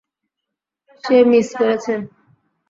[1.03, 1.93] সে miss করেছে!